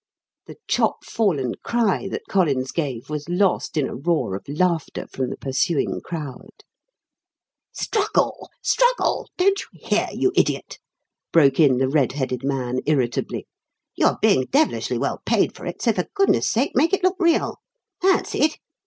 [0.47, 5.29] The chop fallen cry that Collins gave was lost in a roar of laughter from
[5.29, 6.49] the pursuing crowd.
[7.71, 9.29] "Struggle struggle!
[9.37, 10.79] Don't you hear, you idiot?"
[11.31, 13.45] broke in the red headed man irritably.
[13.95, 17.17] "You are being devilishly well paid for it, so for goodness' sake make it look
[17.19, 17.59] real.
[18.01, 18.57] That's it!